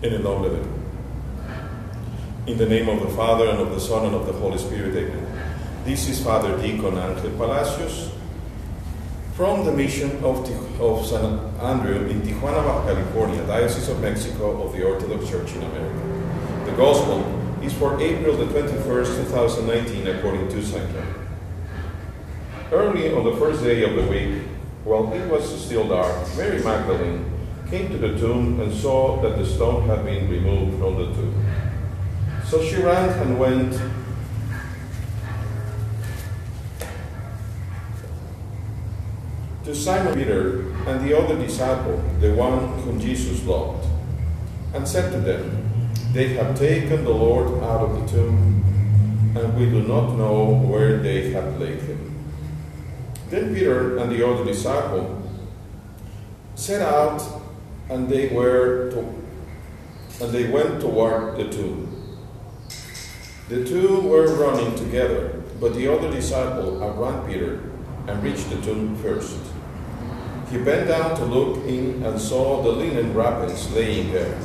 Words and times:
In 0.00 0.12
the 2.56 2.66
name 2.66 2.88
of 2.88 3.00
the 3.00 3.08
Father, 3.16 3.48
and 3.48 3.58
of 3.58 3.72
the 3.72 3.80
Son, 3.80 4.06
and 4.06 4.14
of 4.14 4.26
the 4.26 4.32
Holy 4.32 4.56
Spirit, 4.56 4.94
amen. 4.94 5.26
This 5.84 6.08
is 6.08 6.22
Father 6.22 6.56
Deacon 6.62 6.96
Angel 6.96 7.30
Palacios 7.36 8.12
from 9.32 9.64
the 9.64 9.72
mission 9.72 10.22
of, 10.22 10.48
of 10.80 11.04
San 11.04 11.40
Andrew 11.60 12.06
in 12.06 12.22
Tijuana, 12.22 12.62
Baja 12.62 12.84
California, 12.84 13.44
Diocese 13.44 13.88
of 13.88 14.00
Mexico 14.00 14.62
of 14.62 14.72
the 14.72 14.84
Orthodox 14.86 15.28
Church 15.28 15.52
in 15.54 15.64
America. 15.64 16.64
The 16.66 16.76
Gospel 16.76 17.24
is 17.60 17.72
for 17.72 18.00
April 18.00 18.36
the 18.36 18.44
21st, 18.44 19.26
2019, 19.26 20.06
according 20.06 20.48
to 20.48 20.62
St. 20.62 20.92
John. 20.92 21.28
Early 22.70 23.12
on 23.12 23.24
the 23.24 23.34
first 23.34 23.64
day 23.64 23.82
of 23.82 23.96
the 23.96 24.06
week, 24.08 24.44
while 24.84 25.12
it 25.12 25.28
was 25.28 25.64
still 25.64 25.88
dark, 25.88 26.14
Mary 26.36 26.62
Magdalene 26.62 27.37
came 27.70 27.90
to 27.90 27.98
the 27.98 28.18
tomb 28.18 28.60
and 28.60 28.72
saw 28.72 29.20
that 29.20 29.36
the 29.36 29.44
stone 29.44 29.86
had 29.88 30.04
been 30.04 30.28
removed 30.28 30.78
from 30.78 30.96
the 30.96 31.04
tomb. 31.12 31.46
So 32.46 32.64
she 32.64 32.76
ran 32.76 33.10
and 33.20 33.38
went 33.38 33.72
to 39.64 39.74
Simon 39.74 40.14
Peter 40.14 40.72
and 40.86 41.06
the 41.06 41.18
other 41.18 41.36
disciple, 41.36 42.02
the 42.20 42.32
one 42.32 42.80
whom 42.84 42.98
Jesus 42.98 43.44
loved, 43.44 43.86
and 44.72 44.88
said 44.88 45.12
to 45.12 45.20
them, 45.20 45.90
They 46.14 46.28
have 46.34 46.58
taken 46.58 47.04
the 47.04 47.10
Lord 47.10 47.62
out 47.62 47.82
of 47.82 48.00
the 48.00 48.18
tomb, 48.18 48.64
and 49.36 49.54
we 49.58 49.66
do 49.66 49.82
not 49.82 50.16
know 50.16 50.54
where 50.54 50.96
they 50.96 51.32
have 51.32 51.60
laid 51.60 51.82
him. 51.82 52.14
Then 53.28 53.54
Peter 53.54 53.98
and 53.98 54.10
the 54.10 54.26
other 54.26 54.42
disciple 54.46 55.22
set 56.54 56.80
out, 56.80 57.20
and 57.88 58.08
they 58.08 58.28
were 58.28 58.90
to, 58.90 58.98
and 60.24 60.32
they 60.32 60.48
went 60.50 60.80
toward 60.80 61.36
the 61.36 61.48
tomb. 61.50 61.84
The 63.48 63.64
two 63.64 64.00
were 64.00 64.34
running 64.34 64.76
together, 64.76 65.42
but 65.58 65.74
the 65.74 65.88
other 65.88 66.10
disciple 66.10 66.82
outran 66.82 67.26
Peter 67.26 67.60
and 68.06 68.22
reached 68.22 68.50
the 68.50 68.60
tomb 68.60 68.96
first. 68.96 69.38
He 70.50 70.58
bent 70.58 70.88
down 70.88 71.16
to 71.16 71.24
look 71.24 71.64
in 71.66 72.02
and 72.02 72.20
saw 72.20 72.62
the 72.62 72.70
linen 72.70 73.14
wrappings 73.14 73.70
laying 73.72 74.12
there, 74.12 74.38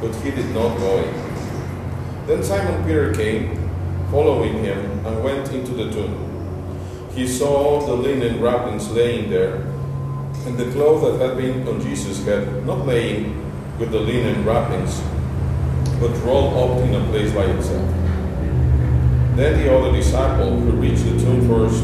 but 0.00 0.14
he 0.16 0.30
did 0.30 0.48
not 0.54 0.76
go 0.78 0.98
in. 0.98 2.26
Then 2.26 2.42
Simon 2.42 2.84
Peter 2.84 3.12
came, 3.14 3.70
following 4.10 4.64
him, 4.64 5.06
and 5.06 5.24
went 5.24 5.50
into 5.52 5.72
the 5.72 5.90
tomb. 5.90 6.28
He 7.14 7.26
saw 7.26 7.84
the 7.86 7.94
linen 7.94 8.40
wrappings 8.40 8.90
laying 8.90 9.30
there, 9.30 9.71
and 10.46 10.58
the 10.58 10.70
cloth 10.72 11.02
that 11.02 11.28
had 11.28 11.36
been 11.36 11.66
on 11.68 11.80
Jesus' 11.80 12.24
head, 12.24 12.66
not 12.66 12.86
laying 12.86 13.38
with 13.78 13.90
the 13.92 14.00
linen 14.00 14.44
wrappings, 14.44 15.00
but 16.00 16.10
rolled 16.24 16.54
up 16.54 16.84
in 16.84 16.94
a 16.94 17.04
place 17.10 17.32
by 17.32 17.44
itself. 17.44 17.88
Then 19.36 19.62
the 19.62 19.74
other 19.74 19.92
disciple, 19.92 20.58
who 20.58 20.72
reached 20.72 21.04
the 21.04 21.18
tomb 21.18 21.48
first, 21.48 21.82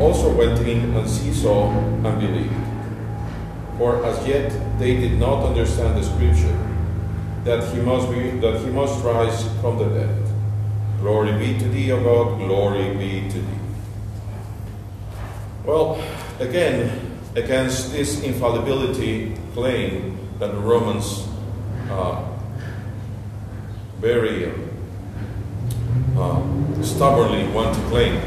also 0.00 0.36
went 0.36 0.58
in 0.66 0.94
and 0.94 1.08
he 1.08 1.32
saw 1.32 1.70
and 1.70 2.20
believed. 2.20 2.52
For 3.78 4.04
as 4.04 4.26
yet 4.26 4.50
they 4.78 4.96
did 4.96 5.18
not 5.18 5.44
understand 5.44 5.96
the 5.96 6.02
scripture 6.02 6.58
that 7.44 7.72
he 7.72 7.80
must 7.80 8.10
be 8.10 8.30
that 8.40 8.60
he 8.60 8.70
must 8.70 9.04
rise 9.04 9.44
from 9.60 9.78
the 9.78 9.86
dead. 9.86 10.28
Glory 11.00 11.32
be 11.38 11.58
to 11.58 11.68
thee, 11.68 11.92
O 11.92 12.02
God, 12.02 12.38
glory 12.38 12.96
be 12.96 13.28
to 13.30 13.38
thee. 13.38 13.58
Well, 15.64 16.02
again, 16.40 17.13
against 17.34 17.92
this 17.92 18.22
infallibility 18.22 19.34
claim 19.52 20.18
that 20.38 20.52
the 20.52 20.60
Romans 20.60 21.26
uh, 21.90 22.24
very 23.98 24.52
uh, 26.16 26.82
stubbornly 26.82 27.46
want 27.52 27.74
to 27.74 27.82
claim, 27.88 28.20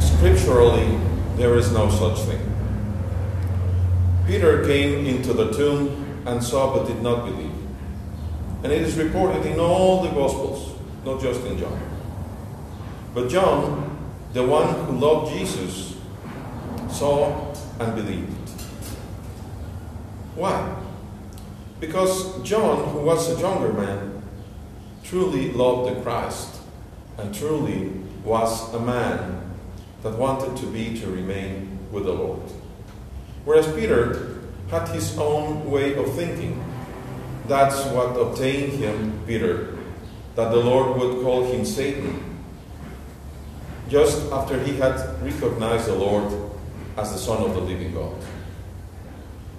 scripturally 0.00 0.98
there 1.36 1.56
is 1.56 1.72
no 1.72 1.88
such 1.90 2.18
thing. 2.26 2.40
Peter 4.26 4.64
came 4.64 5.06
into 5.06 5.32
the 5.32 5.50
tomb 5.52 6.22
and 6.26 6.42
saw 6.42 6.76
but 6.76 6.86
did 6.86 7.02
not 7.02 7.24
believe. 7.24 7.50
And 8.62 8.72
it 8.72 8.82
is 8.82 8.96
reported 8.96 9.44
in 9.44 9.58
all 9.58 10.02
the 10.02 10.10
Gospels, 10.10 10.78
not 11.04 11.20
just 11.20 11.44
in 11.46 11.58
John. 11.58 11.80
But 13.14 13.28
John, 13.28 13.98
the 14.32 14.46
one 14.46 14.72
who 14.86 14.98
loved 14.98 15.32
Jesus, 15.32 15.96
saw 16.92 17.54
and 17.80 17.94
believed. 17.94 18.30
Why? 20.34 20.76
Because 21.80 22.40
John, 22.42 22.88
who 22.90 23.00
was 23.00 23.30
a 23.30 23.40
younger 23.40 23.72
man, 23.72 24.22
truly 25.02 25.52
loved 25.52 25.94
the 25.94 26.00
Christ 26.02 26.60
and 27.18 27.34
truly 27.34 27.88
was 28.24 28.72
a 28.72 28.80
man 28.80 29.50
that 30.02 30.16
wanted 30.16 30.56
to 30.58 30.66
be 30.66 30.98
to 31.00 31.06
remain 31.06 31.78
with 31.90 32.04
the 32.04 32.12
Lord. 32.12 32.42
Whereas 33.44 33.66
Peter 33.74 34.38
had 34.70 34.88
his 34.88 35.18
own 35.18 35.70
way 35.70 35.94
of 35.94 36.14
thinking. 36.14 36.64
That's 37.46 37.84
what 37.86 38.16
obtained 38.16 38.72
him, 38.72 39.20
Peter, 39.26 39.76
that 40.36 40.50
the 40.50 40.56
Lord 40.56 40.98
would 40.98 41.22
call 41.22 41.44
him 41.44 41.64
Satan, 41.64 42.38
just 43.88 44.30
after 44.32 44.58
he 44.62 44.76
had 44.76 44.96
recognized 45.22 45.88
the 45.88 45.94
Lord 45.94 46.51
as 46.96 47.12
the 47.12 47.18
Son 47.18 47.42
of 47.42 47.54
the 47.54 47.60
living 47.60 47.94
God. 47.94 48.14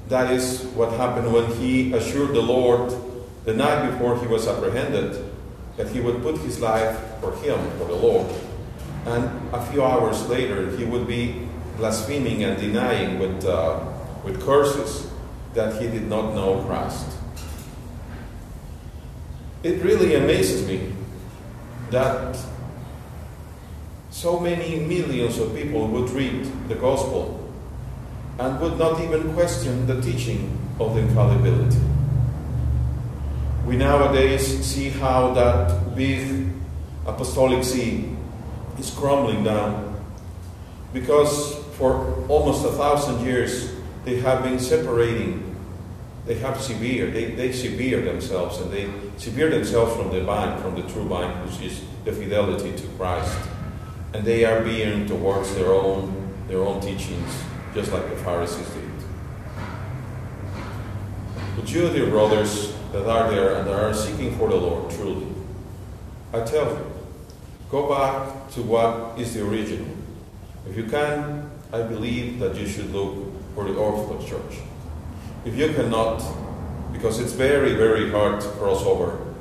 That 0.09 0.31
is 0.31 0.63
what 0.75 0.91
happened 0.93 1.33
when 1.33 1.51
he 1.53 1.93
assured 1.93 2.33
the 2.33 2.41
Lord 2.41 2.93
the 3.45 3.53
night 3.53 3.91
before 3.91 4.19
he 4.19 4.27
was 4.27 4.47
apprehended 4.47 5.31
that 5.77 5.89
he 5.89 5.99
would 5.99 6.21
put 6.21 6.37
his 6.39 6.59
life 6.59 6.99
for 7.19 7.31
him, 7.37 7.59
for 7.77 7.85
the 7.85 7.95
Lord. 7.95 8.27
And 9.05 9.53
a 9.53 9.65
few 9.65 9.83
hours 9.83 10.27
later, 10.29 10.75
he 10.77 10.85
would 10.85 11.07
be 11.07 11.47
blaspheming 11.77 12.43
and 12.43 12.59
denying 12.59 13.19
with, 13.19 13.43
uh, 13.45 13.79
with 14.23 14.41
curses 14.41 15.11
that 15.53 15.81
he 15.81 15.87
did 15.87 16.07
not 16.07 16.33
know 16.33 16.63
Christ. 16.67 17.07
It 19.63 19.81
really 19.81 20.15
amazes 20.15 20.67
me 20.67 20.93
that 21.89 22.37
so 24.23 24.39
many 24.39 24.79
millions 24.79 25.37
of 25.37 25.53
people 25.53 25.85
would 25.85 26.09
read 26.11 26.47
the 26.69 26.75
gospel 26.75 27.43
and 28.39 28.57
would 28.61 28.79
not 28.79 29.01
even 29.01 29.33
question 29.33 29.85
the 29.85 29.99
teaching 29.99 30.57
of 30.79 30.95
the 30.95 31.01
infallibility. 31.01 31.77
We 33.65 33.75
nowadays 33.75 34.63
see 34.63 34.87
how 34.91 35.33
that 35.33 35.93
big 35.93 36.47
apostolic 37.05 37.65
see 37.65 38.15
is 38.79 38.91
crumbling 38.91 39.43
down 39.43 40.01
because 40.93 41.55
for 41.77 42.23
almost 42.29 42.63
a 42.63 42.71
thousand 42.71 43.25
years 43.25 43.73
they 44.05 44.21
have 44.21 44.41
been 44.41 44.57
separating. 44.57 45.53
They 46.25 46.35
have 46.35 46.61
severe, 46.61 47.11
they, 47.11 47.35
they 47.35 47.51
severe 47.51 47.99
themselves 47.99 48.61
and 48.61 48.71
they 48.71 48.89
severe 49.17 49.49
themselves 49.49 49.97
from 49.97 50.11
the 50.11 50.23
vine, 50.23 50.61
from 50.61 50.75
the 50.75 50.87
true 50.93 51.03
vine, 51.09 51.45
which 51.45 51.59
is 51.59 51.81
the 52.05 52.13
fidelity 52.13 52.71
to 52.71 52.87
Christ. 52.95 53.37
And 54.13 54.23
they 54.23 54.45
are 54.45 54.61
veering 54.61 55.07
towards 55.07 55.55
their 55.55 55.71
own, 55.71 56.33
their 56.47 56.59
own 56.59 56.79
teachings, 56.81 57.43
just 57.73 57.91
like 57.91 58.09
the 58.09 58.15
Pharisees 58.17 58.69
did. 58.69 58.91
But 61.55 61.71
you, 61.71 61.89
dear 61.89 62.09
brothers, 62.09 62.75
that 62.91 63.07
are 63.07 63.31
there 63.31 63.55
and 63.55 63.69
are 63.69 63.93
seeking 63.93 64.37
for 64.37 64.49
the 64.49 64.55
Lord 64.55 64.91
truly, 64.91 65.27
I 66.31 66.41
tell 66.43 66.65
you, 66.65 66.91
go 67.69 67.89
back 67.89 68.49
to 68.51 68.61
what 68.61 69.19
is 69.19 69.33
the 69.33 69.45
original. 69.47 69.87
If 70.69 70.77
you 70.77 70.83
can, 70.85 71.49
I 71.71 71.81
believe 71.81 72.39
that 72.39 72.55
you 72.55 72.67
should 72.67 72.91
look 72.91 73.15
for 73.55 73.65
the 73.65 73.75
Orthodox 73.75 74.29
Church. 74.29 74.59
If 75.43 75.55
you 75.55 75.73
cannot, 75.73 76.23
because 76.91 77.19
it's 77.19 77.33
very, 77.33 77.73
very 77.73 78.11
hard 78.11 78.41
to 78.41 78.47
cross 78.49 78.83
over, 78.83 79.33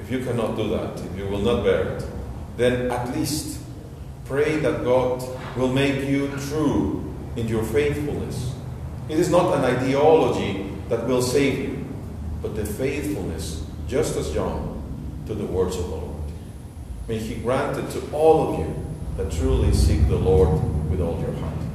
if 0.00 0.10
you 0.10 0.24
cannot 0.24 0.56
do 0.56 0.68
that, 0.70 1.00
if 1.00 1.16
you 1.16 1.26
will 1.26 1.38
not 1.38 1.62
bear 1.64 1.96
it, 1.96 2.04
then 2.56 2.90
at 2.90 3.16
least 3.16 3.59
pray 4.30 4.58
that 4.58 4.84
God 4.84 5.24
will 5.56 5.72
make 5.72 6.08
you 6.08 6.28
true 6.48 7.12
in 7.34 7.48
your 7.48 7.64
faithfulness. 7.64 8.54
It 9.08 9.18
is 9.18 9.28
not 9.28 9.58
an 9.58 9.64
ideology 9.64 10.70
that 10.88 11.04
will 11.08 11.20
save 11.20 11.58
you, 11.58 11.84
but 12.40 12.54
the 12.54 12.64
faithfulness, 12.64 13.64
just 13.88 14.16
as 14.16 14.30
John, 14.30 14.80
to 15.26 15.34
the 15.34 15.44
words 15.46 15.74
of 15.74 15.82
the 15.82 15.96
Lord. 15.96 16.16
May 17.08 17.18
He 17.18 17.42
grant 17.42 17.76
it 17.76 17.90
to 17.90 18.12
all 18.12 18.54
of 18.54 18.60
you 18.60 18.86
that 19.16 19.32
truly 19.32 19.74
seek 19.74 20.06
the 20.06 20.14
Lord 20.14 20.48
with 20.88 21.00
all 21.00 21.20
your 21.20 21.32
heart. 21.32 21.69